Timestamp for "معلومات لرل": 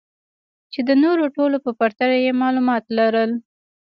2.41-3.31